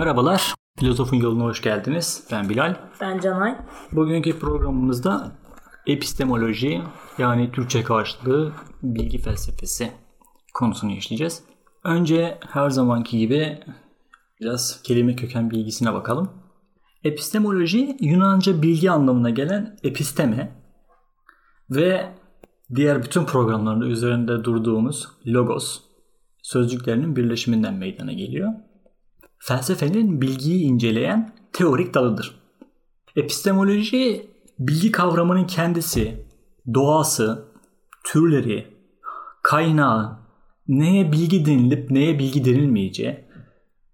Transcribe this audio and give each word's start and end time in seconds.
Merhabalar, 0.00 0.54
Filozofun 0.78 1.16
Yoluna 1.16 1.44
hoş 1.44 1.62
geldiniz. 1.62 2.28
Ben 2.32 2.48
Bilal. 2.48 2.76
Ben 3.00 3.20
Canay. 3.20 3.56
Bugünkü 3.92 4.38
programımızda 4.38 5.32
epistemoloji 5.86 6.82
yani 7.18 7.52
Türkçe 7.52 7.82
karşılığı 7.82 8.52
bilgi 8.82 9.18
felsefesi 9.18 9.92
konusunu 10.54 10.92
işleyeceğiz. 10.92 11.44
Önce 11.84 12.38
her 12.48 12.70
zamanki 12.70 13.18
gibi 13.18 13.60
biraz 14.40 14.82
kelime 14.82 15.16
köken 15.16 15.50
bilgisine 15.50 15.94
bakalım. 15.94 16.30
Epistemoloji 17.04 17.96
Yunanca 18.00 18.62
bilgi 18.62 18.90
anlamına 18.90 19.30
gelen 19.30 19.76
episteme 19.82 20.52
ve 21.70 22.14
diğer 22.74 23.02
bütün 23.02 23.24
programlarda 23.24 23.86
üzerinde 23.86 24.44
durduğumuz 24.44 25.08
logos 25.26 25.80
sözcüklerinin 26.42 27.16
birleşiminden 27.16 27.74
meydana 27.74 28.12
geliyor. 28.12 28.52
Felsefenin 29.42 30.20
bilgiyi 30.20 30.62
inceleyen 30.64 31.32
teorik 31.52 31.94
dalıdır. 31.94 32.40
Epistemoloji 33.16 34.30
bilgi 34.58 34.92
kavramının 34.92 35.46
kendisi, 35.46 36.26
doğası, 36.74 37.44
türleri, 38.04 38.66
kaynağı, 39.42 40.18
neye 40.68 41.12
bilgi 41.12 41.46
denilip 41.46 41.90
neye 41.90 42.18
bilgi 42.18 42.44
denilmeyeceği 42.44 43.24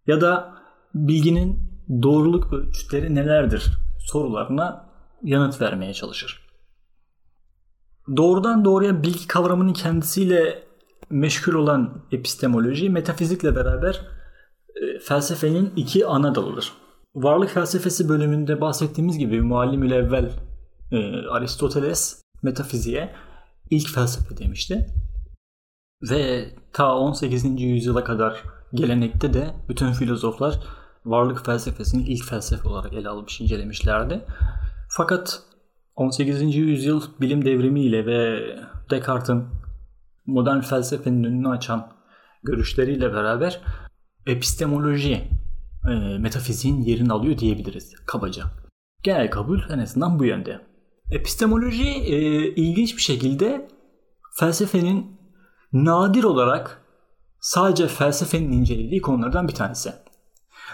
ya 0.07 0.21
da 0.21 0.55
bilginin 0.95 1.61
doğruluk 2.03 2.53
ölçütleri 2.53 3.15
nelerdir 3.15 3.79
sorularına 3.99 4.91
yanıt 5.23 5.61
vermeye 5.61 5.95
çalışır. 5.95 6.47
Doğrudan 8.17 8.65
doğruya 8.65 9.03
bilgi 9.03 9.27
kavramının 9.27 9.73
kendisiyle 9.73 10.63
meşgul 11.11 11.55
olan 11.55 12.03
epistemoloji 12.13 12.91
metafizikle 12.91 13.57
beraber 13.57 14.16
felsefenin 15.03 15.73
iki 15.77 16.07
ana 16.07 16.35
dalıdır. 16.35 16.73
Varlık 17.15 17.51
felsefesi 17.51 18.09
bölümünde 18.09 18.61
bahsettiğimiz 18.61 19.19
gibi 19.19 19.41
muallim 19.41 19.83
evvel 19.83 20.31
e, 20.93 21.27
Aristoteles 21.31 22.23
metafiziğe 22.43 23.15
ilk 23.71 23.89
felsefe 23.89 24.37
demişti. 24.37 24.87
Ve 26.11 26.49
ta 26.73 26.97
18. 26.97 27.61
yüzyıla 27.61 28.05
kadar 28.05 28.43
gelenekte 28.75 29.35
de 29.35 29.55
bütün 29.69 29.93
filozoflar 29.93 30.61
varlık 31.05 31.47
felsefesini 31.47 32.03
ilk 32.03 32.25
felsefe 32.25 32.69
olarak 32.69 32.93
ele 32.93 33.09
almış, 33.09 33.41
incelemişlerdi. 33.41 34.25
Fakat 34.89 35.43
18. 35.97 36.57
yüzyıl 36.57 37.03
bilim 37.21 37.45
devrimiyle 37.45 38.07
ve 38.07 38.43
Descartes'in 38.91 39.45
modern 40.27 40.61
felsefenin 40.61 41.25
önünü 41.25 41.49
açan 41.49 41.93
görüşleriyle 42.43 43.13
beraber 43.13 43.61
epistemoloji 44.27 45.29
e, 45.89 46.19
metafiziğin 46.19 46.83
yerini 46.83 47.13
alıyor 47.13 47.39
diyebiliriz 47.39 47.95
kabaca. 48.07 48.45
Genel 49.03 49.31
kabul 49.31 49.61
en 49.71 49.79
azından 49.79 50.19
bu 50.19 50.25
yönde. 50.25 50.61
Epistemoloji 51.11 51.89
e, 51.89 52.19
ilginç 52.55 52.97
bir 52.97 53.03
şekilde 53.03 53.69
felsefenin 54.39 55.21
nadir 55.73 56.25
olarak 56.25 56.83
sadece 57.41 57.89
felsefenin 57.89 58.53
incelediği 58.53 59.01
konulardan 59.01 59.49
bir 59.49 59.55
tanesi. 59.55 59.93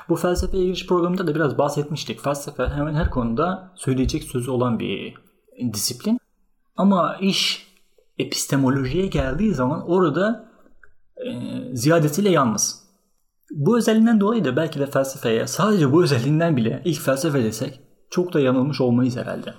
Bu 0.09 0.17
felsefeye 0.17 0.65
giriş 0.65 0.87
programında 0.87 1.27
da 1.27 1.35
biraz 1.35 1.59
bahsetmiştik. 1.59 2.21
Felsefe 2.21 2.67
hemen 2.67 2.95
her 2.95 3.11
konuda 3.11 3.73
söyleyecek 3.77 4.25
sözü 4.25 4.51
olan 4.51 4.79
bir 4.79 5.15
disiplin. 5.73 6.19
Ama 6.77 7.17
iş 7.21 7.67
epistemolojiye 8.19 9.07
geldiği 9.07 9.55
zaman 9.55 9.91
orada 9.91 10.51
e, 11.17 11.31
ziyadesiyle 11.77 12.31
yalnız. 12.31 12.82
Bu 13.55 13.79
özelliğinden 13.79 14.21
dolayı 14.21 14.45
da 14.45 14.57
belki 14.57 14.81
de 14.81 14.87
felsefeye 14.87 15.47
sadece 15.47 15.93
bu 15.93 16.03
özelliğinden 16.03 16.57
bile 16.57 16.83
ilk 16.85 17.01
felsefe 17.01 17.45
desek 17.45 17.81
çok 18.11 18.33
da 18.33 18.41
yanılmış 18.41 18.81
olmayız 18.81 19.17
herhalde. 19.17 19.55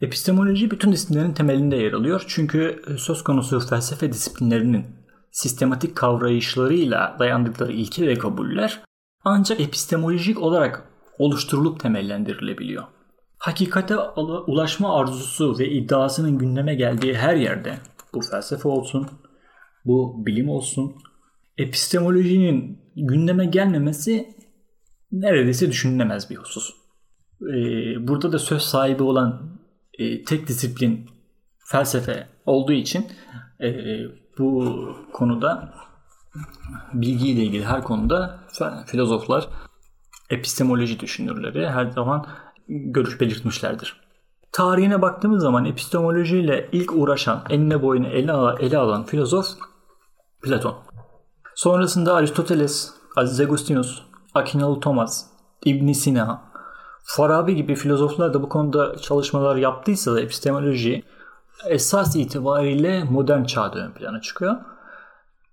Epistemoloji 0.00 0.70
bütün 0.70 0.92
disiplinlerin 0.92 1.32
temelinde 1.32 1.76
yer 1.76 1.92
alıyor. 1.92 2.24
Çünkü 2.28 2.82
söz 2.98 3.24
konusu 3.24 3.60
felsefe 3.60 4.12
disiplinlerinin 4.12 4.84
sistematik 5.30 5.96
kavrayışlarıyla 5.96 7.16
dayandıkları 7.18 7.72
ilke 7.72 8.06
ve 8.06 8.18
kabuller 8.18 8.82
ancak 9.24 9.60
epistemolojik 9.60 10.42
olarak 10.42 10.88
oluşturulup 11.18 11.80
temellendirilebiliyor. 11.80 12.84
Hakikate 13.38 13.98
ulaşma 14.46 15.00
arzusu 15.00 15.58
ve 15.58 15.68
iddiasının 15.70 16.38
gündeme 16.38 16.74
geldiği 16.74 17.14
her 17.14 17.36
yerde 17.36 17.78
bu 18.14 18.20
felsefe 18.20 18.68
olsun, 18.68 19.06
bu 19.84 20.26
bilim 20.26 20.48
olsun, 20.48 20.96
epistemolojinin 21.58 22.78
gündeme 22.96 23.46
gelmemesi 23.46 24.36
neredeyse 25.12 25.68
düşünülemez 25.68 26.30
bir 26.30 26.36
husus. 26.36 26.74
Ee, 27.42 28.08
burada 28.08 28.32
da 28.32 28.38
söz 28.38 28.62
sahibi 28.62 29.02
olan 29.02 29.60
e, 29.98 30.24
tek 30.24 30.48
disiplin 30.48 31.10
felsefe 31.66 32.26
olduğu 32.46 32.72
için 32.72 33.06
e, 33.60 33.68
bu 34.38 34.74
konuda 35.12 35.74
bilgiyle 36.92 37.42
ilgili 37.42 37.64
her 37.64 37.82
konuda 37.84 38.40
filozoflar 38.86 39.48
epistemoloji 40.30 41.00
düşünürleri 41.00 41.68
her 41.68 41.90
zaman 41.90 42.26
görüş 42.68 43.20
belirtmişlerdir. 43.20 44.00
Tarihine 44.52 45.02
baktığımız 45.02 45.42
zaman 45.42 45.64
epistemolojiyle 45.64 46.68
ilk 46.72 46.92
uğraşan, 46.92 47.44
enine 47.50 47.82
boyunu 47.82 48.06
ele, 48.06 48.32
ele 48.60 48.78
alan 48.78 49.04
filozof 49.04 49.46
Platon. 50.42 50.85
Sonrasında 51.56 52.14
Aristoteles, 52.14 52.90
Aziz 53.16 53.40
Agustinus, 53.40 54.02
Akinalı 54.34 54.80
Thomas, 54.80 55.26
İbn 55.64 55.92
Sina, 55.92 56.42
Farabi 57.04 57.56
gibi 57.56 57.74
filozoflar 57.74 58.34
da 58.34 58.42
bu 58.42 58.48
konuda 58.48 58.96
çalışmalar 58.96 59.56
yaptıysa 59.56 60.14
da 60.14 60.20
epistemoloji 60.20 61.02
esas 61.68 62.16
itibariyle 62.16 63.04
modern 63.04 63.44
çağda 63.44 63.78
ön 63.78 63.92
plana 63.92 64.20
çıkıyor. 64.20 64.56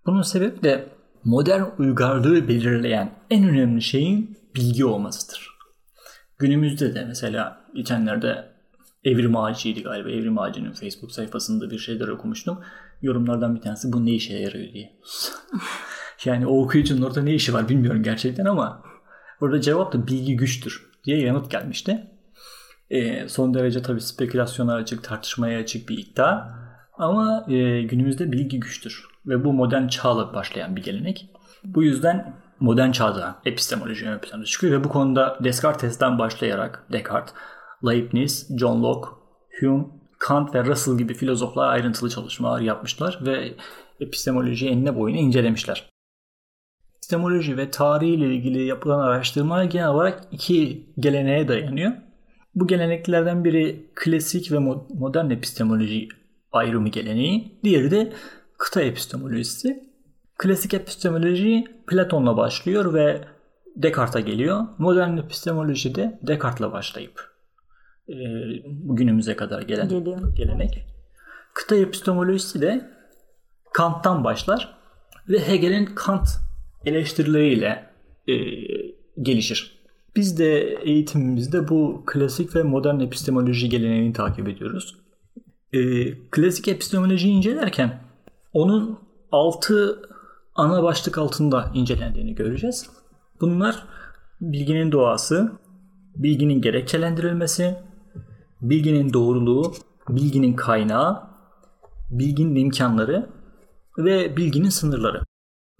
Bunun 0.05 0.21
sebebi 0.21 0.63
de 0.63 0.89
modern 1.23 1.63
uygarlığı 1.79 2.47
belirleyen 2.47 3.15
en 3.29 3.49
önemli 3.49 3.81
şeyin 3.81 4.37
bilgi 4.55 4.85
olmasıdır. 4.85 5.49
Günümüzde 6.37 6.95
de 6.95 7.05
mesela 7.05 7.65
geçenlerde 7.75 8.53
Evrim 9.03 9.37
Ağacı'ydı 9.37 9.83
galiba. 9.83 10.09
Evrim 10.09 10.39
Ağacı'nın 10.39 10.71
Facebook 10.71 11.11
sayfasında 11.11 11.71
bir 11.71 11.77
şeyler 11.77 12.07
okumuştum. 12.07 12.59
Yorumlardan 13.01 13.55
bir 13.55 13.61
tanesi 13.61 13.93
bu 13.93 14.05
ne 14.05 14.11
işe 14.11 14.33
yarıyor 14.33 14.73
diye. 14.73 14.99
yani 16.25 16.47
o 16.47 16.63
okuyucunun 16.63 17.01
orada 17.01 17.21
ne 17.21 17.33
işi 17.33 17.53
var 17.53 17.69
bilmiyorum 17.69 18.03
gerçekten 18.03 18.45
ama 18.45 18.83
orada 19.41 19.61
cevap 19.61 19.93
da 19.93 20.07
bilgi 20.07 20.37
güçtür 20.37 20.91
diye 21.03 21.19
yanıt 21.19 21.51
gelmişti. 21.51 22.07
E, 22.89 23.27
son 23.27 23.53
derece 23.53 23.81
tabii 23.81 24.01
spekülasyona 24.01 24.73
açık, 24.73 25.03
tartışmaya 25.03 25.59
açık 25.59 25.89
bir 25.89 25.97
iddia. 25.97 26.47
Ama 26.97 27.45
e, 27.49 27.81
günümüzde 27.81 28.31
bilgi 28.31 28.59
güçtür. 28.59 29.05
Ve 29.25 29.45
bu 29.45 29.53
modern 29.53 29.87
çağla 29.87 30.33
başlayan 30.33 30.75
bir 30.75 30.83
gelenek. 30.83 31.29
Bu 31.63 31.83
yüzden 31.83 32.35
modern 32.59 32.91
çağda 32.91 33.35
epistemoloji 33.45 34.09
ön 34.09 34.19
plana 34.19 34.45
çıkıyor 34.45 34.79
ve 34.79 34.83
bu 34.83 34.89
konuda 34.89 35.37
Descartes'ten 35.43 36.19
başlayarak 36.19 36.85
Descartes, 36.91 37.35
Leibniz, 37.87 38.59
John 38.59 38.83
Locke, 38.83 39.09
Hume, 39.59 39.85
Kant 40.19 40.55
ve 40.55 40.65
Russell 40.65 40.97
gibi 40.97 41.13
filozoflar 41.13 41.73
ayrıntılı 41.73 42.09
çalışmalar 42.09 42.61
yapmışlar 42.61 43.19
ve 43.25 43.53
epistemolojiyi 43.99 44.71
enine 44.71 44.95
boyuna 44.95 45.19
incelemişler. 45.19 45.92
Epistemoloji 47.03 47.57
ve 47.57 47.71
tarih 47.71 48.07
ile 48.07 48.35
ilgili 48.35 48.65
yapılan 48.65 48.99
araştırmalar 48.99 49.63
genel 49.63 49.87
olarak 49.87 50.23
iki 50.31 50.87
geleneğe 50.99 51.47
dayanıyor. 51.47 51.91
Bu 52.55 52.67
geleneklerden 52.67 53.43
biri 53.43 53.89
klasik 53.95 54.51
ve 54.51 54.59
modern 54.89 55.29
epistemoloji 55.29 56.07
ayrımı 56.51 56.89
geleneği, 56.89 57.59
diğeri 57.63 57.91
de 57.91 58.13
kıta 58.57 58.81
epistemolojisi. 58.81 59.89
Klasik 60.37 60.73
epistemoloji 60.73 61.63
Platon'la 61.87 62.37
başlıyor 62.37 62.93
ve 62.93 63.21
Descartes'a 63.75 64.19
geliyor. 64.19 64.67
Modern 64.77 65.17
epistemoloji 65.17 65.95
de 65.95 66.19
Descartes'la 66.21 66.71
başlayıp 66.71 67.21
e, 68.09 68.15
bugünümüze 68.65 69.35
kadar 69.35 69.61
gelen 69.61 69.89
Geliyor. 69.89 70.35
gelenek. 70.35 70.85
Kıta 71.53 71.75
epistemolojisi 71.75 72.61
de 72.61 72.89
Kant'tan 73.73 74.23
başlar 74.23 74.77
ve 75.29 75.47
Hegel'in 75.47 75.85
Kant 75.85 76.27
eleştirileriyle 76.85 77.89
e, 78.27 78.35
gelişir. 79.21 79.83
Biz 80.15 80.39
de 80.39 80.77
eğitimimizde 80.83 81.67
bu 81.67 82.03
klasik 82.05 82.55
ve 82.55 82.63
modern 82.63 82.99
epistemoloji 82.99 83.69
geleneğini 83.69 84.13
takip 84.13 84.47
ediyoruz. 84.47 84.95
E, 85.73 86.11
klasik 86.31 86.67
epistemolojiyi 86.67 87.33
incelerken 87.33 88.01
onun 88.53 88.99
altı 89.31 90.01
ana 90.55 90.83
başlık 90.83 91.17
altında 91.17 91.71
incelendiğini 91.73 92.35
göreceğiz. 92.35 92.89
Bunlar 93.41 93.85
bilginin 94.41 94.91
doğası, 94.91 95.51
bilginin 96.15 96.61
gerekçelendirilmesi, 96.61 97.75
bilginin 98.61 99.13
doğruluğu, 99.13 99.73
bilginin 100.09 100.53
kaynağı, 100.53 101.23
bilginin 102.09 102.55
imkanları 102.55 103.29
ve 103.97 104.37
bilginin 104.37 104.69
sınırları. 104.69 105.21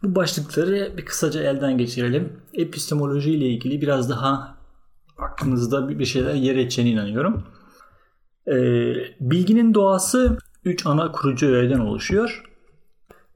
Bu 0.04 0.16
başlıkları 0.16 0.98
bir 0.98 1.06
kısaca 1.06 1.44
elden 1.44 1.78
geçirelim. 1.78 2.40
Epistemoloji 2.54 3.32
ile 3.32 3.46
ilgili 3.48 3.82
biraz 3.82 4.10
daha 4.10 4.58
aklınızda 5.18 5.90
bir 6.00 6.06
şeyler 6.06 6.34
yer 6.34 6.56
edeceğine 6.56 6.92
inanıyorum. 6.92 7.44
Ee, 8.48 8.54
bilginin 9.20 9.74
doğası 9.74 10.38
3 10.66 10.86
ana 10.86 11.12
kurucu 11.12 11.48
öğeden 11.48 11.80
oluşuyor. 11.80 12.44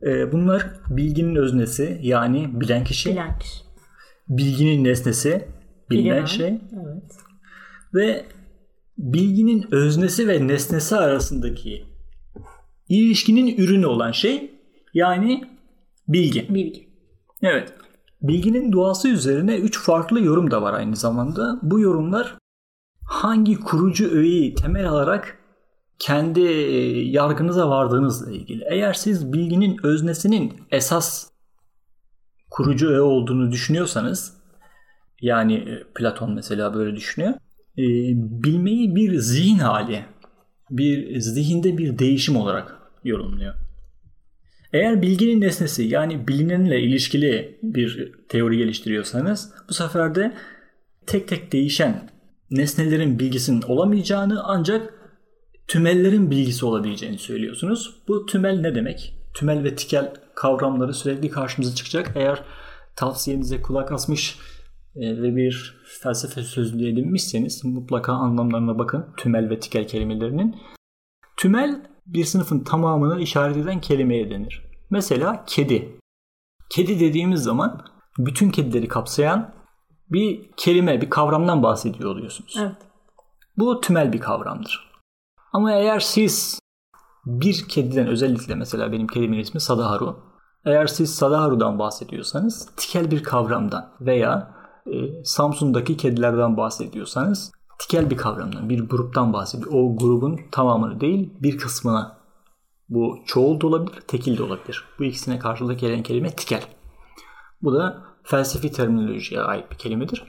Ee, 0.08 0.32
bunlar 0.32 0.68
bilginin 0.90 1.36
öznesi 1.36 2.00
yani 2.02 2.62
bilen 2.62 2.84
kişi, 2.84 3.10
Bilen 3.12 3.40
kişi. 3.40 3.64
bilginin 4.30 4.84
nesnesi, 4.84 5.48
bilinen 5.90 6.16
Bilen. 6.18 6.26
şey 6.26 6.48
Evet. 6.48 7.12
ve 7.94 8.26
bilginin 8.98 9.66
öznesi 9.72 10.28
ve 10.28 10.48
nesnesi 10.48 10.96
arasındaki 10.96 11.86
ilişkinin 12.90 13.58
ürünü 13.58 13.86
olan 13.86 14.12
şey 14.12 14.52
yani 14.94 15.57
bilgi. 16.08 16.54
Bilgi. 16.54 16.90
Evet. 17.42 17.74
Bilginin 18.22 18.72
doğası 18.72 19.10
üzerine 19.10 19.56
üç 19.58 19.80
farklı 19.80 20.22
yorum 20.22 20.52
da 20.52 20.62
var 20.62 20.74
aynı 20.74 20.96
zamanda. 20.96 21.60
Bu 21.62 21.80
yorumlar 21.80 22.38
hangi 23.06 23.60
kurucu 23.60 24.12
öğeyi 24.12 24.56
temel 24.56 24.90
alarak 24.90 25.38
kendi 26.00 26.42
e, 26.42 27.02
yargınıza 27.10 27.70
vardığınızla 27.70 28.32
ilgili. 28.32 28.64
Eğer 28.72 28.94
siz 28.94 29.34
bilginin 29.34 29.78
öznesinin 29.84 30.54
esas 30.72 31.30
kurucu 32.50 32.90
öğe 32.90 33.02
olduğunu 33.02 33.52
düşünüyorsanız 33.52 34.38
yani 35.22 35.54
e, 35.54 35.84
Platon 35.96 36.34
mesela 36.34 36.74
böyle 36.74 36.96
düşünüyor. 36.96 37.34
e, 37.78 37.86
bilmeyi 38.44 38.96
bir 38.96 39.20
zihin 39.20 39.60
hali, 39.60 40.06
bir 40.70 41.20
zihinde 41.20 41.78
bir 41.78 42.00
değişim 42.00 42.36
olarak 42.36 42.78
yorumluyor. 43.04 43.67
Eğer 44.74 45.02
bilginin 45.02 45.42
nesnesi 45.42 45.84
yani 45.84 46.28
bilinenle 46.28 46.82
ilişkili 46.82 47.60
bir 47.64 48.14
teori 48.30 48.58
geliştiriyorsanız 48.58 49.54
bu 49.70 49.74
sefer 49.74 50.16
de 50.16 50.34
tek 51.06 51.28
tek 51.28 51.52
değişen 51.52 52.10
nesnelerin 52.52 53.20
bilgisinin 53.20 53.62
olamayacağını 53.62 54.44
ancak 54.44 54.94
tümellerin 55.68 56.32
bilgisi 56.32 56.66
olabileceğini 56.66 57.18
söylüyorsunuz. 57.18 58.04
Bu 58.08 58.26
tümel 58.26 58.60
ne 58.60 58.76
demek? 58.76 59.14
Tümel 59.34 59.64
ve 59.64 59.76
tikel 59.76 60.14
kavramları 60.36 60.94
sürekli 60.94 61.30
karşımıza 61.30 61.76
çıkacak. 61.76 62.12
Eğer 62.16 62.44
tavsiyenize 62.96 63.62
kulak 63.62 63.92
asmış 63.92 64.40
e, 64.96 65.22
ve 65.22 65.36
bir 65.36 65.76
felsefe 66.02 66.44
sözlüğü 66.44 66.90
edinmişseniz 66.90 67.66
mutlaka 67.66 68.14
anlamlarına 68.14 68.80
bakın 68.80 69.06
tümel 69.18 69.50
ve 69.50 69.60
tikel 69.60 69.88
kelimelerinin. 69.88 70.56
Tümel 71.38 71.82
bir 72.08 72.26
sınıfın 72.26 72.60
tamamını 72.60 73.22
işaret 73.22 73.58
eden 73.58 73.82
kelimeye 73.82 74.30
denir. 74.30 74.64
Mesela 74.90 75.44
kedi. 75.48 76.00
Kedi 76.70 77.00
dediğimiz 77.00 77.44
zaman 77.44 77.86
bütün 78.18 78.50
kedileri 78.50 78.88
kapsayan 78.88 79.54
bir 80.12 80.52
kelime, 80.58 81.02
bir 81.02 81.10
kavramdan 81.10 81.64
bahsediyor 81.64 82.10
oluyorsunuz. 82.12 82.56
Evet. 82.60 82.76
Bu 83.58 83.82
tümel 83.82 84.14
bir 84.14 84.20
kavramdır. 84.20 84.92
Ama 85.54 85.72
eğer 85.72 86.00
siz 86.00 86.60
bir 87.26 87.66
kediden 87.68 88.08
özellikle 88.08 88.56
mesela 88.56 88.92
benim 88.92 89.08
kedimin 89.08 89.40
ismi 89.40 89.62
Sadaharu. 89.62 90.20
Eğer 90.66 90.88
siz 90.88 91.16
Sadaharu'dan 91.16 91.80
bahsediyorsanız 91.80 92.70
tikel 92.78 93.12
bir 93.12 93.24
kavramdan 93.24 93.90
veya 94.02 94.56
e, 94.86 95.24
Samsun'daki 95.24 95.98
kedilerden 95.98 96.58
bahsediyorsanız 96.58 97.52
tikel 97.80 98.10
bir 98.10 98.18
kavramdan, 98.18 98.70
bir 98.70 98.80
gruptan 98.80 99.34
bahsediyor. 99.34 99.72
O 99.74 99.96
grubun 99.98 100.40
tamamını 100.52 101.02
değil 101.02 101.34
bir 101.42 101.58
kısmına. 101.58 102.18
Bu 102.90 103.18
çoğul 103.26 103.62
da 103.62 103.68
olabilir, 103.68 104.02
tekil 104.08 104.38
de 104.38 104.44
olabilir. 104.44 104.84
Bu 105.00 105.04
ikisine 105.04 105.40
karşılık 105.40 105.80
gelen 105.80 106.04
kelime 106.04 106.32
tikel. 106.32 106.64
Bu 107.62 107.74
da 107.74 108.04
felsefi 108.24 108.72
terminolojiye 108.72 109.42
ait 109.42 109.72
bir 109.72 109.76
kelimedir. 109.76 110.24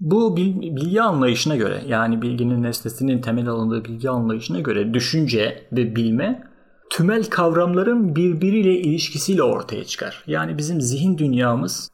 Bu 0.00 0.36
bil- 0.36 0.76
bilgi 0.76 1.02
anlayışına 1.02 1.56
göre 1.56 1.82
yani 1.86 2.22
bilginin 2.22 2.62
nesnesinin 2.62 3.20
temel 3.20 3.48
alındığı 3.48 3.84
bilgi 3.84 4.10
anlayışına 4.10 4.60
göre 4.60 4.94
düşünce 4.94 5.68
ve 5.72 5.96
bilme 5.96 6.42
tümel 6.90 7.24
kavramların 7.24 8.16
birbiriyle 8.16 8.80
ilişkisiyle 8.80 9.42
ortaya 9.42 9.84
çıkar. 9.84 10.24
Yani 10.26 10.58
bizim 10.58 10.80
zihin 10.80 11.18
dünyamız 11.18 11.90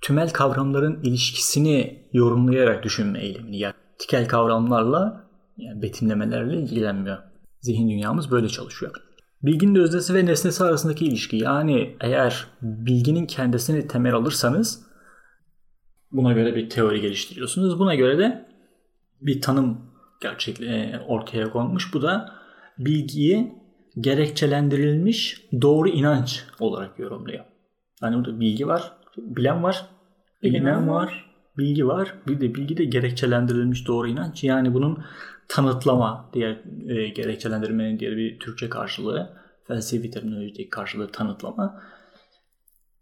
tümel 0.00 0.30
kavramların 0.30 1.02
ilişkisini 1.02 2.08
yorumlayarak 2.12 2.82
düşünme 2.82 3.20
eğilimini 3.20 3.58
yani 3.58 3.74
tikel 3.98 4.28
kavramlarla 4.28 5.30
yani 5.56 5.82
betimlemelerle 5.82 6.56
ilgilenmiyor. 6.56 7.18
Zihin 7.60 7.88
dünyamız 7.90 8.30
böyle 8.30 8.48
çalışıyor. 8.48 8.92
Bilginin 9.42 9.74
öznesi 9.74 10.14
ve 10.14 10.26
nesnesi 10.26 10.64
arasındaki 10.64 11.04
ilişki 11.04 11.36
yani 11.36 11.96
eğer 12.00 12.46
bilginin 12.62 13.26
kendisini 13.26 13.88
temel 13.88 14.14
alırsanız 14.14 14.86
buna 16.12 16.32
göre 16.32 16.54
bir 16.54 16.70
teori 16.70 17.00
geliştiriyorsunuz. 17.00 17.78
Buna 17.78 17.94
göre 17.94 18.18
de 18.18 18.48
bir 19.20 19.40
tanım 19.40 19.80
gerçekle 20.22 20.66
e, 20.66 21.00
ortaya 21.06 21.50
konmuş. 21.50 21.94
Bu 21.94 22.02
da 22.02 22.32
bilgiyi 22.78 23.52
gerekçelendirilmiş 24.00 25.42
doğru 25.62 25.88
inanç 25.88 26.44
olarak 26.60 26.98
yorumluyor. 26.98 27.44
Yani 28.02 28.16
burada 28.16 28.40
bilgi 28.40 28.66
var, 28.66 28.92
bilen 29.16 29.62
var, 29.62 29.86
Bilinen 30.42 30.88
var, 30.88 31.24
bilgi 31.58 31.86
var. 31.86 32.14
Bir 32.28 32.40
de 32.40 32.54
bilgi 32.54 32.76
de 32.76 32.84
gerekçelendirilmiş 32.84 33.86
doğru 33.86 34.08
inanç. 34.08 34.44
Yani 34.44 34.74
bunun 34.74 35.04
tanıtlama 35.48 36.30
diğer 36.32 36.60
e, 36.88 37.08
gerekçelendirmenin 37.08 37.98
diğer 37.98 38.16
bir 38.16 38.38
Türkçe 38.38 38.68
karşılığı, 38.68 39.36
felsefi 39.66 40.10
terminolojideki 40.10 40.70
karşılığı 40.70 41.12
tanıtlama. 41.12 41.82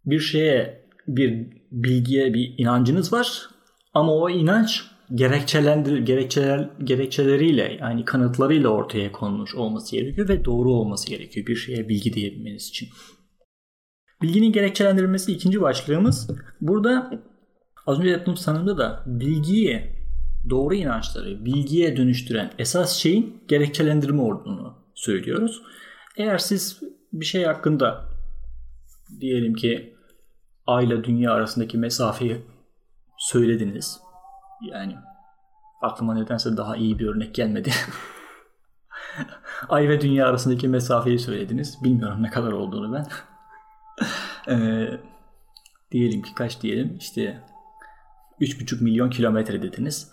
Bir 0.06 0.20
şeye, 0.20 0.84
bir 1.08 1.46
bilgiye 1.72 2.34
bir 2.34 2.54
inancınız 2.58 3.12
var 3.12 3.48
ama 3.94 4.12
o 4.12 4.30
inanç 4.30 4.84
gerekçelendir 5.14 5.98
gerekçeler 5.98 6.70
gerekçeleriyle 6.84 7.76
yani 7.80 8.04
kanıtlarıyla 8.04 8.68
ortaya 8.68 9.12
konmuş 9.12 9.54
olması 9.54 9.96
gerekiyor 9.96 10.28
ve 10.28 10.44
doğru 10.44 10.72
olması 10.72 11.10
gerekiyor 11.10 11.46
bir 11.46 11.56
şeye 11.56 11.88
bilgi 11.88 12.12
diyebilmeniz 12.12 12.68
için. 12.68 12.88
Bilginin 14.22 14.52
gerekçelendirilmesi 14.52 15.32
ikinci 15.32 15.60
başlığımız. 15.60 16.30
Burada 16.60 17.22
az 17.86 17.98
önce 17.98 18.10
yaptığım 18.10 18.36
sanımda 18.36 18.78
da 18.78 19.02
bilgiyi 19.06 19.94
doğru 20.50 20.74
inançları 20.74 21.44
bilgiye 21.44 21.96
dönüştüren 21.96 22.50
esas 22.58 22.96
şeyin 22.96 23.44
gerekçelendirme 23.48 24.22
olduğunu 24.22 24.74
söylüyoruz. 24.94 25.62
Eğer 26.16 26.38
siz 26.38 26.80
bir 27.12 27.24
şey 27.24 27.44
hakkında 27.44 28.04
diyelim 29.20 29.54
ki 29.54 29.96
ay 30.66 30.84
ile 30.84 31.04
dünya 31.04 31.32
arasındaki 31.32 31.78
mesafeyi 31.78 32.42
söylediniz. 33.18 34.00
Yani 34.70 34.96
aklıma 35.82 36.14
nedense 36.14 36.56
daha 36.56 36.76
iyi 36.76 36.98
bir 36.98 37.06
örnek 37.06 37.34
gelmedi. 37.34 37.70
ay 39.68 39.88
ve 39.88 40.00
dünya 40.00 40.26
arasındaki 40.26 40.68
mesafeyi 40.68 41.18
söylediniz. 41.18 41.78
Bilmiyorum 41.84 42.22
ne 42.22 42.30
kadar 42.30 42.52
olduğunu 42.52 42.92
ben. 42.92 43.06
Ee, 44.48 45.00
diyelim 45.92 46.22
ki 46.22 46.34
kaç 46.34 46.62
diyelim 46.62 46.96
işte 47.00 47.44
3,5 48.44 48.84
milyon 48.84 49.10
kilometre 49.10 49.62
dediniz. 49.62 50.10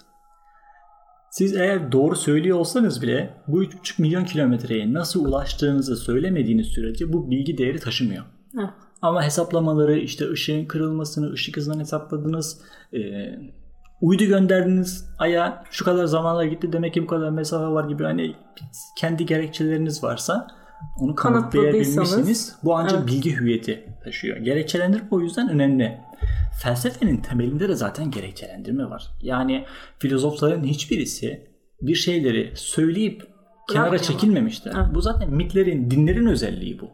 Siz 1.32 1.56
eğer 1.56 1.92
doğru 1.92 2.16
söylüyor 2.16 2.58
olsanız 2.58 3.02
bile 3.02 3.34
bu 3.48 3.64
3,5 3.64 4.02
milyon 4.02 4.26
kilometreye 4.26 4.94
nasıl 4.94 5.26
ulaştığınızı 5.26 5.96
söylemediğiniz 5.96 6.68
sürece 6.68 7.14
bu 7.14 7.32
bilgi 7.32 7.58
değeri 7.58 7.80
taşımıyor. 7.80 8.24
Evet. 8.60 8.70
Ama 9.02 9.24
hesaplamaları 9.24 9.98
işte 9.98 10.32
ışığın 10.32 10.66
kırılmasını, 10.66 11.32
ışık 11.32 11.58
hızını 11.58 11.80
hesapladınız. 11.80 12.62
E, 12.94 13.00
uydu 14.02 14.24
gönderdiniz 14.24 15.06
aya 15.20 15.64
şu 15.72 15.86
kadar 15.86 16.06
zamanla 16.06 16.46
gitti 16.46 16.74
demek 16.74 16.94
ki 16.94 17.04
bu 17.04 17.08
kadar 17.08 17.30
mesafe 17.30 17.74
var 17.74 17.90
gibi 17.90 18.04
hani 18.04 18.36
kendi 18.98 19.26
gerekçeleriniz 19.26 20.04
varsa 20.04 20.48
onu 21.00 21.16
kanıtlayabilmişsiniz. 21.16 22.56
Bu 22.64 22.76
ancak 22.76 23.00
Evet. 23.00 23.08
bilgi 23.08 23.36
hüviyeti 23.36 23.86
taşıyor. 24.04 24.38
Gerekçelendirme 24.38 25.08
o 25.12 25.22
yüzden 25.22 25.50
önemli. 25.50 25.98
Felsefenin 26.64 27.18
temelinde 27.18 27.70
de 27.70 27.76
zaten 27.76 28.12
gerekçelendirme 28.12 28.90
var. 28.90 29.12
Yani 29.22 29.66
filozofların 30.00 30.64
hiçbirisi 30.64 31.48
bir 31.82 31.96
şeyleri 31.96 32.52
söyleyip 32.56 33.28
kenara 33.70 33.98
çekilmemişler. 33.98 34.74
Evet. 34.76 34.96
Bu 34.96 35.02
zaten 35.02 35.30
mitlerin, 35.30 35.92
dinlerin 35.92 36.26
özelliği 36.26 36.80
bu. 36.80 36.90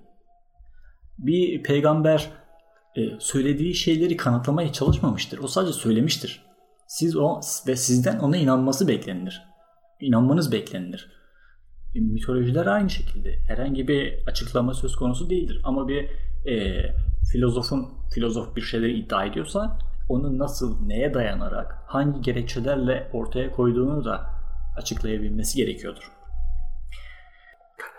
Bir 1.18 1.64
peygamber 1.64 2.30
e, 2.96 3.02
söylediği 3.20 3.76
şeyleri 3.76 4.18
kanıtlamaya 4.18 4.74
çalışmamıştır. 4.74 5.40
O 5.40 5.48
sadece 5.48 5.74
söylemiştir. 5.74 6.46
Siz 6.88 7.16
o 7.16 7.42
ve 7.68 7.76
sizden 7.76 8.20
ona 8.20 8.38
inanması 8.38 8.88
beklenilir. 8.88 9.44
İnanmanız 10.00 10.52
beklenilir. 10.52 11.17
E, 11.96 12.00
mitolojiler 12.00 12.66
aynı 12.66 12.90
şekilde. 12.90 13.36
Herhangi 13.48 13.88
bir 13.88 14.24
açıklama 14.28 14.74
söz 14.74 14.96
konusu 14.96 15.30
değildir. 15.30 15.62
Ama 15.64 15.88
bir 15.88 16.10
e, 16.52 16.84
filozofun 17.32 17.90
filozof 18.14 18.56
bir 18.56 18.62
şeyleri 18.62 19.00
iddia 19.00 19.26
ediyorsa 19.26 19.80
onu 20.10 20.38
nasıl, 20.38 20.88
neye 20.88 21.14
dayanarak, 21.14 21.84
hangi 21.88 22.22
gerekçelerle 22.22 23.10
ortaya 23.14 23.52
koyduğunu 23.52 24.06
da 24.06 24.30
açıklayabilmesi 24.78 25.58
gerekiyordur. 25.58 26.12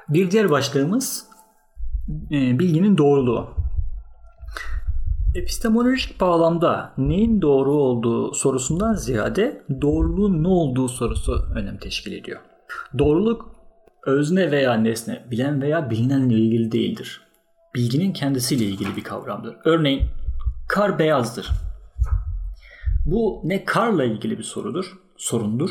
Bir 0.09 0.30
diğer 0.30 0.50
başlığımız 0.50 1.26
e, 2.30 2.59
bilginin 2.59 2.99
doğruluğu. 2.99 3.49
Epistemolojik 5.35 6.21
bağlamda 6.21 6.92
neyin 6.99 7.42
doğru 7.42 7.73
olduğu 7.73 8.35
sorusundan 8.35 8.95
ziyade 8.95 9.62
doğruluğun 9.83 10.42
ne 10.42 10.49
olduğu 10.49 10.88
sorusu 10.88 11.45
önem 11.54 11.78
teşkil 11.78 12.12
ediyor. 12.12 12.40
Doğruluk 12.99 13.58
özne 14.09 14.50
veya 14.50 14.75
nesne, 14.75 15.25
bilen 15.31 15.62
veya 15.62 15.91
bilinenle 15.91 16.35
ilgili 16.35 16.73
değildir. 16.73 17.21
Bilginin 17.75 18.12
kendisiyle 18.12 18.65
ilgili 18.65 18.97
bir 18.97 19.05
kavramdır. 19.05 19.57
Örneğin 19.65 20.03
kar 20.69 20.99
beyazdır. 20.99 21.49
Bu 23.07 23.41
ne 23.45 23.65
karla 23.65 24.05
ilgili 24.05 24.38
bir 24.38 24.43
sorudur, 24.43 24.99
sorundur. 25.17 25.71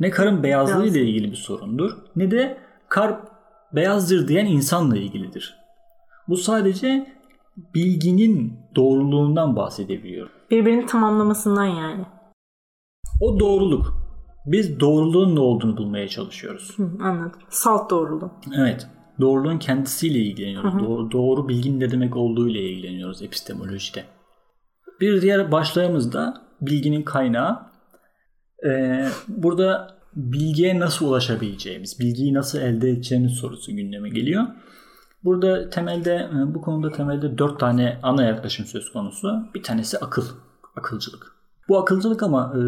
Ne 0.00 0.10
karın 0.10 0.42
beyazlığı 0.42 0.86
ile 0.86 1.02
ilgili 1.02 1.30
bir 1.30 1.36
sorundur. 1.36 1.92
Ne 2.16 2.30
de 2.30 2.58
kar 2.88 3.16
beyazdır 3.72 4.28
diyen 4.28 4.46
insanla 4.46 4.96
ilgilidir. 4.96 5.56
Bu 6.28 6.36
sadece 6.36 7.16
bilginin 7.74 8.58
doğruluğundan 8.76 9.56
bahsedebiliyor. 9.56 10.30
Birbirini 10.50 10.86
tamamlamasından 10.86 11.66
yani. 11.66 12.04
O 13.20 13.40
doğruluk. 13.40 13.99
Biz 14.46 14.80
doğruluğun 14.80 15.36
ne 15.36 15.40
olduğunu 15.40 15.76
bulmaya 15.76 16.08
çalışıyoruz. 16.08 16.78
Hı, 16.78 16.90
anladım. 17.00 17.40
Salt 17.48 17.90
doğruluğu. 17.90 18.32
Evet. 18.56 18.86
Doğruluğun 19.20 19.58
kendisiyle 19.58 20.18
ilgileniyoruz. 20.18 20.72
Hı 20.74 20.76
hı. 20.76 20.80
Doğru, 20.80 21.10
doğru 21.10 21.48
bilginin 21.48 21.80
ne 21.80 21.90
demek 21.90 22.16
olduğu 22.16 22.48
ile 22.48 22.60
ilgileniyoruz 22.60 23.22
epistemolojide. 23.22 24.04
Bir 25.00 25.22
diğer 25.22 25.52
başlığımız 25.52 26.12
da 26.12 26.42
bilginin 26.60 27.02
kaynağı. 27.02 27.70
Ee, 28.66 29.08
burada 29.28 30.00
bilgiye 30.16 30.80
nasıl 30.80 31.06
ulaşabileceğimiz, 31.06 32.00
bilgiyi 32.00 32.34
nasıl 32.34 32.58
elde 32.58 32.90
edeceğimiz 32.90 33.32
sorusu 33.32 33.76
gündeme 33.76 34.08
geliyor. 34.08 34.44
Burada 35.24 35.70
temelde 35.70 36.14
e, 36.14 36.54
bu 36.54 36.60
konuda 36.60 36.90
temelde 36.90 37.38
dört 37.38 37.60
tane 37.60 37.98
ana 38.02 38.24
yaklaşım 38.24 38.66
söz 38.66 38.92
konusu. 38.92 39.28
Bir 39.54 39.62
tanesi 39.62 39.98
akıl, 39.98 40.24
akılcılık. 40.76 41.29
Bu 41.70 41.78
akılcılık 41.78 42.22
ama 42.22 42.52
e, 42.54 42.60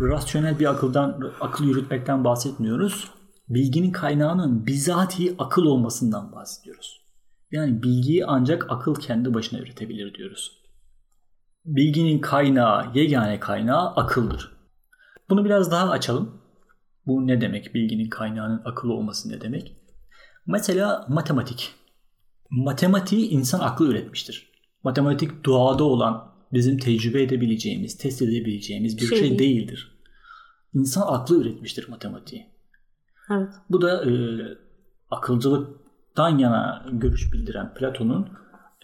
rasyonel 0.00 0.58
bir 0.58 0.70
akıldan, 0.70 1.32
akıl 1.40 1.64
yürütmekten 1.64 2.24
bahsetmiyoruz. 2.24 3.10
Bilginin 3.48 3.92
kaynağının 3.92 4.66
bizatihi 4.66 5.34
akıl 5.38 5.64
olmasından 5.64 6.32
bahsediyoruz. 6.32 7.00
Yani 7.50 7.82
bilgiyi 7.82 8.26
ancak 8.26 8.66
akıl 8.70 8.94
kendi 8.94 9.34
başına 9.34 9.60
üretebilir 9.60 10.14
diyoruz. 10.14 10.62
Bilginin 11.64 12.18
kaynağı, 12.18 12.86
yegane 12.94 13.40
kaynağı 13.40 13.88
akıldır. 13.94 14.52
Bunu 15.30 15.44
biraz 15.44 15.70
daha 15.70 15.90
açalım. 15.90 16.40
Bu 17.06 17.26
ne 17.26 17.40
demek? 17.40 17.74
Bilginin 17.74 18.08
kaynağının 18.10 18.62
akıl 18.64 18.88
olması 18.88 19.28
ne 19.28 19.40
demek? 19.40 19.76
Mesela 20.46 21.06
matematik. 21.08 21.74
Matematiği 22.50 23.28
insan 23.28 23.60
aklı 23.60 23.86
üretmiştir. 23.86 24.52
Matematik 24.84 25.44
doğada 25.44 25.84
olan 25.84 26.31
bizim 26.52 26.78
tecrübe 26.78 27.22
edebileceğimiz, 27.22 27.98
test 27.98 28.22
edebileceğimiz 28.22 28.98
bir 28.98 29.06
şey, 29.06 29.18
şey 29.18 29.38
değildir. 29.38 29.98
İnsan 30.74 31.02
aklı 31.06 31.40
üretmiştir 31.40 31.88
matematiği. 31.88 32.46
Evet. 33.30 33.48
Bu 33.70 33.82
da 33.82 34.10
e, 34.10 34.12
akılcılıktan 35.10 36.38
yana 36.38 36.86
görüş 36.92 37.32
bildiren 37.32 37.74
Platon'un 37.74 38.28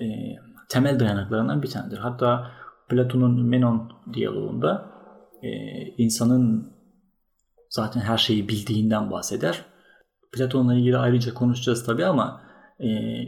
e, 0.01 0.07
temel 0.69 1.01
dayanaklarından 1.01 1.63
bir 1.63 1.69
tanedir. 1.69 1.99
Hatta 1.99 2.51
Platon'un 2.89 3.47
Menon 3.47 3.93
diyaloğunda 4.13 4.91
e, 5.43 5.49
insanın 5.99 6.73
zaten 7.71 8.01
her 8.01 8.19
şeyi 8.19 8.49
bildiğinden 8.49 9.11
bahseder. 9.11 9.65
Platon'la 10.33 10.75
ilgili 10.75 10.97
ayrıca 10.97 11.35
konuşacağız 11.35 11.87
tabi 11.87 12.05
ama 12.05 12.41
e, 12.81 12.87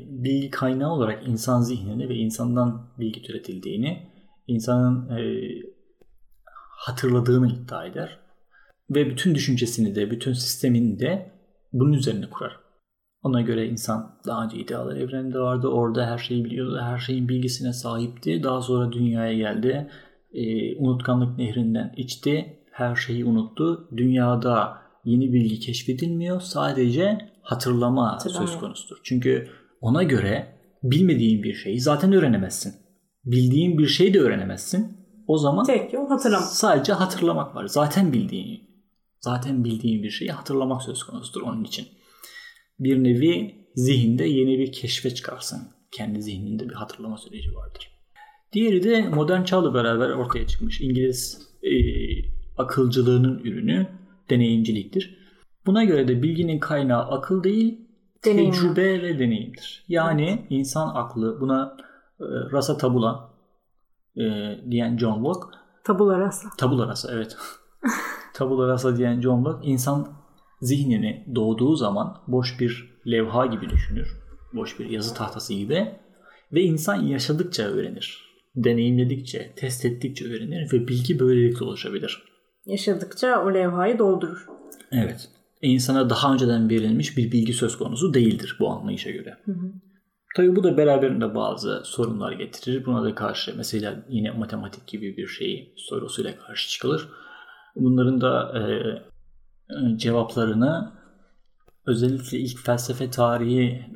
bilgi 0.08 0.50
kaynağı 0.50 0.92
olarak 0.92 1.28
insan 1.28 1.60
zihnini 1.60 2.08
ve 2.08 2.14
insandan 2.14 2.86
bilgi 2.98 3.22
türetildiğini, 3.22 4.09
insanın 4.50 5.08
e, 5.08 5.22
hatırladığını 6.70 7.48
iddia 7.52 7.86
eder. 7.86 8.18
Ve 8.90 9.10
bütün 9.10 9.34
düşüncesini 9.34 9.94
de, 9.94 10.10
bütün 10.10 10.32
sistemini 10.32 10.98
de 11.00 11.32
bunun 11.72 11.92
üzerine 11.92 12.30
kurar. 12.30 12.56
Ona 13.22 13.40
göre 13.40 13.66
insan 13.66 14.18
daha 14.26 14.44
önce 14.44 14.56
idealar 14.56 14.96
evreninde 14.96 15.38
vardı. 15.38 15.68
Orada 15.68 16.06
her 16.06 16.18
şeyi 16.18 16.44
biliyordu. 16.44 16.80
Her 16.82 16.98
şeyin 16.98 17.28
bilgisine 17.28 17.72
sahipti. 17.72 18.42
Daha 18.42 18.62
sonra 18.62 18.92
dünyaya 18.92 19.34
geldi. 19.34 19.90
E, 20.32 20.76
unutkanlık 20.76 21.38
nehrinden 21.38 21.94
içti. 21.96 22.58
Her 22.72 22.96
şeyi 22.96 23.24
unuttu. 23.24 23.88
Dünyada 23.96 24.78
yeni 25.04 25.32
bilgi 25.32 25.60
keşfedilmiyor. 25.60 26.40
Sadece 26.40 27.18
hatırlama 27.42 28.18
söz 28.20 28.58
konusudur. 28.58 29.00
Çünkü 29.02 29.48
ona 29.80 30.02
göre 30.02 30.46
bilmediğin 30.82 31.42
bir 31.42 31.54
şeyi 31.54 31.80
zaten 31.80 32.12
öğrenemezsin. 32.12 32.74
Bildiğin 33.24 33.78
bir 33.78 33.86
şeyi 33.86 34.14
de 34.14 34.20
öğrenemezsin. 34.20 34.96
O 35.26 35.38
zaman 35.38 35.64
tek 35.64 35.92
yol 35.92 36.08
hatırlamak. 36.08 36.48
Sadece 36.48 36.92
hatırlamak 36.92 37.54
var. 37.56 37.66
Zaten 37.66 38.12
bildiğin 38.12 38.70
zaten 39.20 39.64
bildiğin 39.64 40.02
bir 40.02 40.10
şeyi 40.10 40.30
hatırlamak 40.30 40.82
söz 40.82 41.02
konusudur 41.02 41.42
onun 41.42 41.64
için. 41.64 41.88
Bir 42.78 43.04
nevi 43.04 43.54
zihinde 43.74 44.24
yeni 44.24 44.58
bir 44.58 44.72
keşfe 44.72 45.14
çıkarsın. 45.14 45.68
Kendi 45.92 46.22
zihninde 46.22 46.68
bir 46.68 46.74
hatırlama 46.74 47.18
süreci 47.18 47.54
vardır. 47.54 47.90
Diğeri 48.52 48.82
de 48.82 49.08
modern 49.08 49.44
çağla 49.44 49.74
beraber 49.74 50.10
ortaya 50.10 50.46
çıkmış 50.46 50.80
İngiliz 50.80 51.48
e, 51.62 51.72
akılcılığının 52.58 53.38
ürünü 53.38 53.86
deneyimciliktir. 54.30 55.18
Buna 55.66 55.84
göre 55.84 56.08
de 56.08 56.22
bilginin 56.22 56.58
kaynağı 56.58 57.02
akıl 57.02 57.44
değil, 57.44 57.80
Deneyim. 58.24 58.52
tecrübe 58.52 59.02
ve 59.02 59.18
deneyimdir. 59.18 59.84
Yani 59.88 60.28
evet. 60.28 60.46
insan 60.50 60.94
aklı 60.94 61.40
buna 61.40 61.76
rasa 62.52 62.76
tabula 62.76 63.30
e, 64.16 64.22
diyen 64.70 64.98
John 64.98 65.24
Locke. 65.24 65.56
Tabula 65.84 66.18
rasa. 66.20 66.48
Tabula 66.58 66.86
rasa 66.86 67.12
evet. 67.12 67.36
tabula 68.34 68.68
rasa 68.68 68.96
diyen 68.96 69.20
John 69.20 69.44
Locke 69.44 69.66
insan 69.66 70.12
zihnini 70.60 71.26
doğduğu 71.34 71.76
zaman 71.76 72.16
boş 72.26 72.60
bir 72.60 73.00
levha 73.06 73.46
gibi 73.46 73.70
düşünür. 73.70 74.20
Boş 74.54 74.78
bir 74.78 74.90
yazı 74.90 75.14
tahtası 75.14 75.54
gibi. 75.54 75.98
Ve 76.52 76.62
insan 76.62 76.94
yaşadıkça 76.94 77.62
öğrenir. 77.62 78.30
Deneyimledikçe, 78.56 79.52
test 79.56 79.84
ettikçe 79.84 80.24
öğrenir 80.24 80.72
ve 80.72 80.88
bilgi 80.88 81.18
böylelikle 81.20 81.64
oluşabilir 81.64 82.30
yaşadıkça 82.66 83.44
o 83.44 83.54
levhayı 83.54 83.98
doldurur. 83.98 84.46
Evet. 84.92 85.28
İnsana 85.62 86.10
daha 86.10 86.32
önceden 86.32 86.70
verilmiş 86.70 87.16
bir 87.16 87.32
bilgi 87.32 87.52
söz 87.52 87.78
konusu 87.78 88.14
değildir 88.14 88.56
bu 88.60 88.70
anlayışa 88.70 89.10
göre. 89.10 89.36
Hı 89.44 89.52
hı. 89.52 89.72
Tabii 90.36 90.56
bu 90.56 90.64
da 90.64 90.76
beraberinde 90.76 91.34
bazı 91.34 91.82
sorunlar 91.84 92.32
getirir. 92.32 92.86
Buna 92.86 93.04
da 93.04 93.14
karşı 93.14 93.54
mesela 93.56 94.04
yine 94.08 94.30
matematik 94.30 94.86
gibi 94.86 95.16
bir 95.16 95.26
şeyi 95.26 95.74
sorusuyla 95.76 96.38
karşı 96.38 96.68
çıkılır. 96.68 97.08
Bunların 97.76 98.20
da 98.20 98.52
e, 98.58 98.62
e 98.62 99.98
cevaplarını 99.98 100.92
özellikle 101.86 102.38
ilk 102.38 102.58
felsefe 102.58 103.10
tarihi 103.10 103.86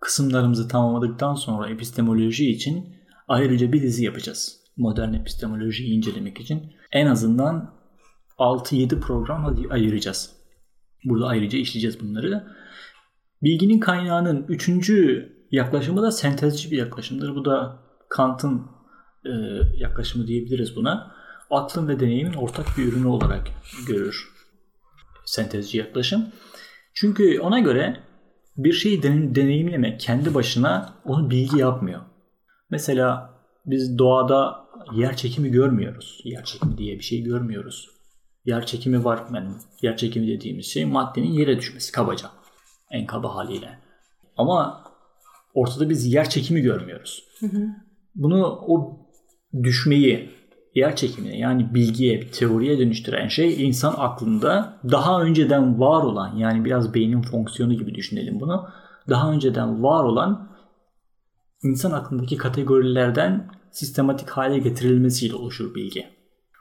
kısımlarımızı 0.00 0.68
tamamladıktan 0.68 1.34
sonra 1.34 1.70
epistemoloji 1.70 2.50
için 2.50 2.96
ayrıca 3.28 3.72
bir 3.72 3.82
dizi 3.82 4.04
yapacağız. 4.04 4.60
Modern 4.76 5.12
epistemolojiyi 5.12 5.96
incelemek 5.96 6.40
için 6.40 6.72
en 6.92 7.06
azından 7.06 7.74
6-7 8.38 9.00
program 9.00 9.56
ayıracağız. 9.70 10.36
Burada 11.04 11.26
ayrıca 11.26 11.58
işleyeceğiz 11.58 12.00
bunları. 12.00 12.46
Bilginin 13.44 13.80
kaynağının 13.80 14.44
üçüncü 14.48 15.28
yaklaşımı 15.50 16.02
da 16.02 16.10
sentezci 16.10 16.70
bir 16.70 16.78
yaklaşımdır. 16.78 17.34
Bu 17.34 17.44
da 17.44 17.78
Kant'ın 18.08 18.62
e, 19.24 19.32
yaklaşımı 19.76 20.26
diyebiliriz 20.26 20.76
buna. 20.76 21.14
Aklın 21.50 21.88
ve 21.88 22.00
deneyimin 22.00 22.34
ortak 22.34 22.66
bir 22.78 22.84
ürünü 22.84 23.06
olarak 23.06 23.48
görür 23.88 24.34
sentezci 25.24 25.78
yaklaşım. 25.78 26.26
Çünkü 26.94 27.40
ona 27.40 27.58
göre 27.58 28.00
bir 28.56 28.72
şeyi 28.72 29.02
deneyimlemek 29.02 30.00
kendi 30.00 30.34
başına 30.34 30.94
onu 31.04 31.30
bilgi 31.30 31.58
yapmıyor. 31.58 32.00
Mesela 32.70 33.34
biz 33.66 33.98
doğada 33.98 34.64
yer 34.94 35.16
çekimi 35.16 35.50
görmüyoruz. 35.50 36.20
Yer 36.24 36.44
çekimi 36.44 36.78
diye 36.78 36.98
bir 36.98 37.04
şey 37.04 37.22
görmüyoruz. 37.22 37.90
Yer 38.44 38.66
çekimi 38.66 39.04
var. 39.04 39.20
Yani 39.34 39.50
yer 39.82 39.96
çekimi 39.96 40.28
dediğimiz 40.28 40.66
şey 40.66 40.84
maddenin 40.84 41.32
yere 41.32 41.58
düşmesi 41.58 41.92
kabaca. 41.92 42.30
En 42.94 43.06
kaba 43.06 43.34
haliyle. 43.34 43.78
Ama 44.36 44.84
ortada 45.54 45.90
biz 45.90 46.14
yer 46.14 46.30
çekimi 46.30 46.60
görmüyoruz. 46.60 47.24
Hı 47.40 47.46
hı. 47.46 47.66
Bunu 48.14 48.46
o 48.46 48.98
düşmeyi 49.62 50.30
yer 50.74 50.96
çekimine 50.96 51.38
yani 51.38 51.74
bilgiye, 51.74 52.20
bir 52.20 52.32
teoriye 52.32 52.78
dönüştüren 52.78 53.28
şey 53.28 53.66
insan 53.68 53.94
aklında 53.98 54.80
daha 54.90 55.22
önceden 55.22 55.80
var 55.80 56.02
olan 56.02 56.36
yani 56.36 56.64
biraz 56.64 56.94
beynin 56.94 57.22
fonksiyonu 57.22 57.74
gibi 57.74 57.94
düşünelim 57.94 58.40
bunu. 58.40 58.68
Daha 59.08 59.32
önceden 59.32 59.82
var 59.82 60.04
olan 60.04 60.48
insan 61.62 61.90
aklındaki 61.90 62.36
kategorilerden 62.36 63.50
sistematik 63.70 64.30
hale 64.30 64.58
getirilmesiyle 64.58 65.34
oluşur 65.34 65.74
bilgi. 65.74 66.06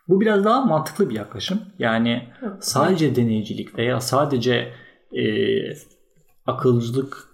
Bu 0.08 0.22
biraz 0.22 0.46
daha 0.46 0.66
mantıklı 0.66 1.10
bir 1.10 1.16
yaklaşım. 1.16 1.62
Yani 1.80 2.28
sadece 2.60 3.16
deneyicilik 3.16 3.78
veya 3.78 4.00
sadece 4.00 4.74
e, 5.12 5.24
akılcılık 6.46 7.28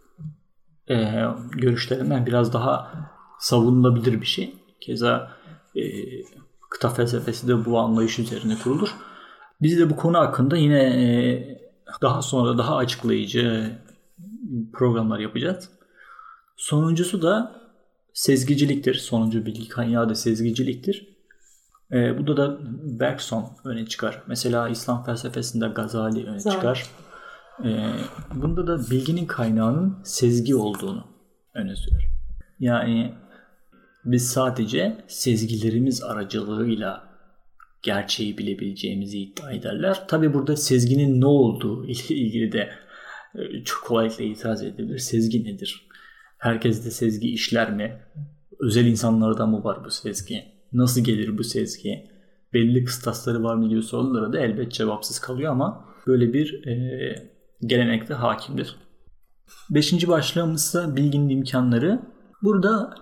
e, 0.90 1.24
görüşlerinden 1.52 2.26
biraz 2.26 2.54
daha 2.54 2.92
savunulabilir 3.40 4.22
bir 4.22 4.26
şey. 4.26 4.56
Keza 4.82 5.32
e, 5.76 5.82
kıta 6.70 6.90
felsefesi 6.90 7.48
de 7.48 7.66
bu 7.66 7.80
anlayış 7.80 8.20
üzerine 8.20 8.58
kurulur. 8.64 8.90
Biz 9.62 9.80
de 9.80 9.90
bu 9.90 9.96
konu 9.96 10.18
hakkında 10.18 10.58
yine 10.58 10.84
e, 10.84 11.60
daha 12.02 12.22
sonra 12.22 12.58
daha 12.58 12.76
açıklayıcı 12.76 13.78
programlar 14.74 15.20
yapacağız. 15.20 15.70
Sonuncusu 16.58 17.22
da 17.22 17.62
sezgiciliktir. 18.14 18.94
Sonuncu 18.94 19.46
bilgi 19.46 19.68
kaynağı 19.70 20.10
da 20.10 20.16
sezgiciliktir. 20.16 21.08
E, 21.92 22.18
burada 22.18 22.38
da 22.38 22.58
Bergson 23.00 23.46
öne 23.66 23.86
çıkar. 23.86 24.24
Mesela 24.28 24.70
İslam 24.70 25.04
felsefesinde 25.04 25.68
Gazali 25.68 26.26
öne 26.26 26.36
Güzel. 26.36 26.52
çıkar. 26.52 26.90
E, 27.66 27.70
bunda 28.36 28.68
da 28.68 28.92
bilginin 28.92 29.26
kaynağının 29.26 29.98
sezgi 30.04 30.56
olduğunu 30.56 31.08
öne 31.54 31.76
sürer. 31.76 32.10
Yani 32.60 33.14
biz 34.06 34.30
sadece 34.30 34.98
sezgilerimiz 35.08 36.04
aracılığıyla 36.04 37.10
gerçeği 37.84 38.38
bilebileceğimizi 38.38 39.20
iddia 39.20 39.52
ederler. 39.52 40.08
Tabi 40.08 40.34
burada 40.34 40.56
sezginin 40.56 41.22
ne 41.22 41.26
olduğu 41.26 41.86
ile 41.88 42.16
ilgili 42.16 42.52
de 42.52 42.70
e, 43.36 43.64
çok 43.64 43.84
kolaylıkla 43.84 44.24
itiraz 44.24 44.64
edilebilir. 44.64 44.98
Sezgi 44.98 45.44
nedir? 45.44 45.88
Herkeste 46.38 46.92
sezgi 46.92 47.30
işler 47.30 47.72
mi? 47.72 48.02
Özel 48.60 48.86
insanlarda 48.86 49.46
mı 49.46 49.64
var 49.64 49.86
bu 49.86 49.90
sezgi? 49.90 50.44
Nasıl 50.74 51.04
gelir 51.04 51.38
bu 51.38 51.44
sezgi? 51.44 52.10
Belli 52.54 52.84
kıstasları 52.84 53.44
var 53.44 53.56
mı 53.56 53.70
gibi 53.70 53.84
sorulara 53.84 54.34
da 54.34 54.40
elbet 54.40 54.72
cevapsız 54.72 55.20
kalıyor 55.20 55.52
ama 55.52 55.86
böyle 56.08 56.34
bir 56.34 56.68
e, 56.68 57.39
gelenekte 57.66 58.14
hakimdir. 58.14 58.76
Beşinci 59.70 60.08
başlığımız 60.08 60.66
ise 60.66 60.96
bilginin 60.96 61.30
imkanları. 61.30 62.02
Burada 62.42 62.96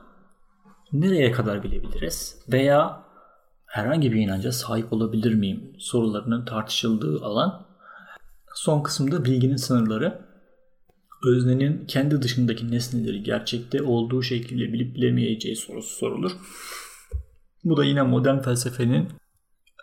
nereye 0.94 1.32
kadar 1.32 1.64
bilebiliriz? 1.64 2.36
Veya 2.52 3.04
herhangi 3.66 4.12
bir 4.12 4.20
inanca 4.22 4.52
sahip 4.52 4.94
olabilir 4.94 5.34
miyim 5.34 5.74
sorularının 5.80 6.46
tartışıldığı 6.46 7.26
alan. 7.26 7.68
Son 8.56 8.84
kısımda 8.84 9.26
bilginin 9.26 9.56
sınırları. 9.56 10.28
Öznenin 11.28 11.86
kendi 11.86 12.22
dışındaki 12.22 12.72
nesneleri 12.72 13.24
gerçekte 13.24 13.84
olduğu 13.84 14.24
şekilde 14.24 14.74
bilip 14.74 14.96
bilemeyeceği 14.96 15.56
sorusu 15.56 15.96
sorulur. 15.96 16.32
Bu 17.64 17.78
da 17.78 17.84
yine 17.84 18.02
modern 18.02 18.40
felsefenin 18.40 19.10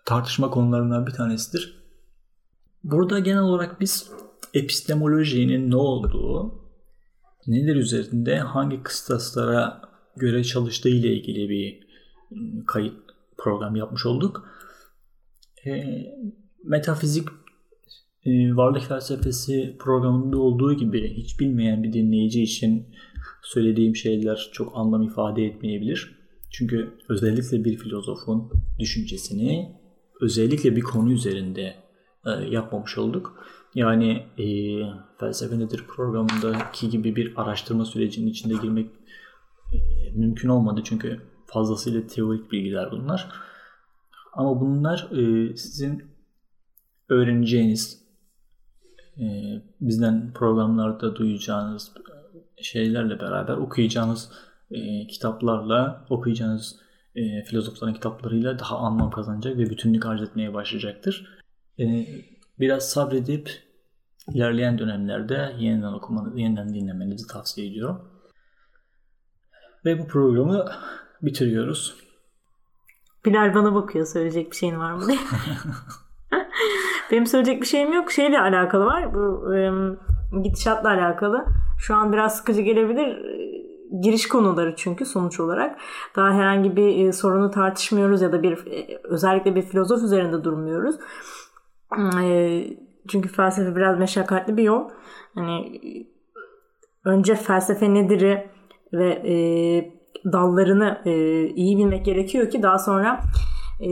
tartışma 0.07 0.50
konularından 0.50 1.07
bir 1.07 1.12
tanesidir. 1.12 1.85
Burada 2.85 3.19
genel 3.19 3.43
olarak 3.43 3.81
biz 3.81 4.11
epistemolojinin 4.54 5.70
ne 5.70 5.76
olduğu, 5.76 6.54
neler 7.46 7.76
üzerinde 7.76 8.38
hangi 8.38 8.82
kıstaslara 8.82 9.82
göre 10.16 10.44
çalıştığı 10.44 10.88
ile 10.88 11.16
ilgili 11.16 11.49
bir 11.49 11.84
kayıt 12.66 12.94
program 13.38 13.76
yapmış 13.76 14.06
olduk. 14.06 14.49
E, 15.66 15.84
metafizik 16.64 17.28
e, 18.25 18.56
varlık 18.56 18.82
felsefesi 18.82 19.76
programında 19.78 20.38
olduğu 20.38 20.75
gibi 20.75 21.14
hiç 21.16 21.40
bilmeyen 21.40 21.82
bir 21.82 21.92
dinleyici 21.92 22.42
için 22.42 22.87
söylediğim 23.42 23.96
şeyler 23.96 24.50
çok 24.52 24.73
anlam 24.76 25.02
ifade 25.02 25.44
etmeyebilir. 25.44 26.18
Çünkü 26.50 26.90
özellikle 27.08 27.64
bir 27.64 27.78
filozofun 27.78 28.50
düşüncesini 28.78 29.76
özellikle 30.21 30.76
bir 30.76 30.80
konu 30.80 31.12
üzerinde 31.12 31.75
e, 32.26 32.30
yapmamış 32.50 32.99
olduk. 32.99 33.47
Yani 33.75 34.26
e, 34.39 34.47
felsefe 35.21 35.58
nedir 35.58 35.84
programındaki 35.89 36.91
gibi 36.91 37.17
bir 37.17 37.32
araştırma 37.37 37.84
sürecinin 37.84 38.26
içinde 38.26 38.54
girmek 38.54 38.91
e, 39.73 39.78
mümkün 40.15 40.49
olmadı 40.49 40.80
çünkü 40.84 41.21
fazlasıyla 41.47 42.06
teorik 42.06 42.52
bilgiler 42.52 42.91
bunlar. 42.91 43.28
Ama 44.32 44.60
bunlar 44.60 45.08
e, 45.13 45.56
sizin 45.56 46.04
öğreneceğiniz, 47.08 48.04
e, 49.19 49.25
bizden 49.80 50.32
programlarda 50.32 51.17
duyacağınız 51.17 51.93
şeylerle 52.63 53.21
beraber 53.21 53.56
okuyacağınız 53.56 54.32
e, 54.71 55.06
kitaplarla, 55.06 56.06
okuyacağınız 56.10 56.80
e, 57.15 57.43
filozofların 57.43 57.95
kitaplarıyla 57.95 58.58
daha 58.58 58.78
anlam 58.78 59.10
kazanacak 59.10 59.56
ve 59.56 59.71
bütünlük 59.71 60.06
arz 60.06 60.23
etmeye 60.23 60.54
başlayacaktır. 60.54 61.39
E, 61.78 62.06
biraz 62.60 62.90
sabredip 62.90 63.50
ilerleyen 64.28 64.78
dönemlerde 64.78 65.52
yeniden 65.58 65.93
okumanızı, 65.93 66.38
yeniden 66.40 66.75
dinlemenizi 66.75 67.26
tavsiye 67.26 67.67
ediyorum. 67.67 68.08
Ve 69.84 69.99
bu 69.99 70.06
programı 70.06 70.67
bitiriyoruz. 71.23 71.97
Bilal 73.25 73.54
bana 73.54 73.75
bakıyor 73.75 74.06
söyleyecek 74.06 74.50
bir 74.50 74.56
şeyin 74.56 74.78
var 74.78 74.93
mı 74.93 75.06
diye. 75.06 75.19
Benim 77.10 77.26
söyleyecek 77.26 77.62
bir 77.62 77.67
şeyim 77.67 77.93
yok. 77.93 78.12
Şeyle 78.12 78.40
alakalı 78.40 78.84
var. 78.84 79.14
Bu 79.14 79.54
e, 79.54 79.71
gidişatla 80.43 80.88
alakalı. 80.88 81.45
Şu 81.78 81.95
an 81.95 82.12
biraz 82.12 82.36
sıkıcı 82.36 82.60
gelebilir. 82.60 83.25
E, 83.25 83.54
Giriş 84.02 84.28
konuları 84.28 84.75
çünkü 84.76 85.04
sonuç 85.04 85.40
olarak. 85.40 85.80
Daha 86.17 86.30
herhangi 86.34 86.76
bir 86.76 87.06
e, 87.06 87.12
sorunu 87.12 87.50
tartışmıyoruz 87.50 88.23
ya 88.23 88.32
da 88.32 88.43
bir 88.43 88.67
e, 88.67 89.00
özellikle 89.04 89.54
bir 89.54 89.62
filozof 89.62 90.02
üzerinde 90.02 90.45
durmuyoruz. 90.45 90.97
E, 92.23 92.66
çünkü 93.08 93.28
felsefe 93.28 93.76
biraz 93.76 93.99
meşakkatli 93.99 94.56
bir 94.56 94.62
yol. 94.62 94.88
Hani 95.34 95.80
önce 97.04 97.34
felsefe 97.34 97.94
nedir'i 97.94 98.50
ve 98.92 99.10
e, 99.10 99.34
dallarını 100.32 101.02
e, 101.04 101.12
iyi 101.47 101.78
bilmek 101.78 102.04
gerekiyor 102.04 102.50
ki 102.50 102.62
daha 102.62 102.78
sonra 102.78 103.20
e, 103.80 103.88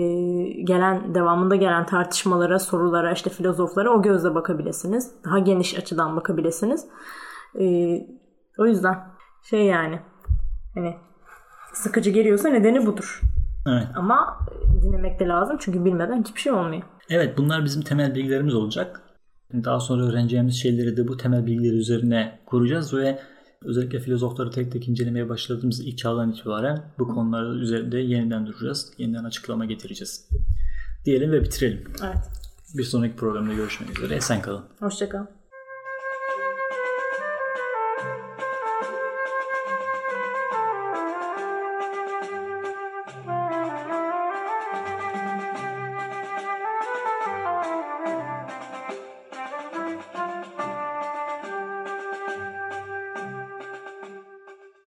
gelen 0.65 1.15
devamında 1.15 1.57
gelen 1.57 1.87
tartışmalara, 1.87 2.59
sorulara, 2.59 3.13
işte 3.13 3.31
filozoflara 3.31 3.91
o 3.91 4.03
gözle 4.03 4.35
bakabilirsiniz. 4.35 5.13
Daha 5.25 5.39
geniş 5.39 5.79
açıdan 5.79 6.17
bakabilirsiniz. 6.17 6.87
E, 7.61 7.67
o 8.59 8.67
yüzden 8.67 8.99
şey 9.43 9.67
yani 9.67 10.01
hani 10.75 10.97
sıkıcı 11.73 12.11
geliyorsa 12.11 12.49
nedeni 12.49 12.87
budur. 12.87 13.21
Evet. 13.69 13.87
Ama 13.95 14.39
dinlemek 14.83 15.21
de 15.21 15.27
lazım 15.27 15.57
çünkü 15.61 15.85
bilmeden 15.85 16.25
hiçbir 16.25 16.41
şey 16.41 16.53
olmuyor. 16.53 16.83
Evet 17.11 17.39
bunlar 17.39 17.65
bizim 17.65 17.83
temel 17.83 18.15
bilgilerimiz 18.15 18.55
olacak. 18.55 19.01
Daha 19.53 19.81
sonra 19.81 20.05
öğreneceğimiz 20.05 20.55
şeyleri 20.55 20.97
de 20.97 21.09
bu 21.09 21.17
temel 21.17 21.47
bilgiler 21.47 21.73
üzerine 21.73 22.39
kuracağız 22.47 22.95
ve 22.95 23.19
özellikle 23.65 24.01
filozofları 24.01 24.51
tek 24.51 24.73
tek 24.73 24.89
incelemeye 24.89 25.29
başladığımız 25.29 25.81
ilk 25.81 25.99
çağdan 25.99 26.33
itibaren 26.33 26.83
bu 26.99 27.09
konular 27.09 27.55
üzerinde 27.55 27.99
yeniden 27.99 28.47
duracağız. 28.47 28.93
Yeniden 28.99 29.25
açıklama 29.25 29.65
getireceğiz. 29.65 30.29
Diyelim 31.05 31.33
ve 31.33 31.43
bitirelim. 31.43 31.85
Evet. 32.05 32.31
Bir 32.75 32.85
sonraki 32.85 33.17
programda 33.17 33.55
görüşmek 33.55 33.99
üzere. 33.99 34.15
Esen 34.15 34.43
kalın. 34.43 34.65
Hoşçakalın. 34.81 35.42